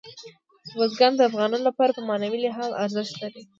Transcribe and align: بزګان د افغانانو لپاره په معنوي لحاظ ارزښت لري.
بزګان 0.75 1.13
د 1.15 1.21
افغانانو 1.29 1.67
لپاره 1.69 1.91
په 1.93 2.01
معنوي 2.09 2.39
لحاظ 2.45 2.71
ارزښت 2.83 3.13
لري. 3.23 3.41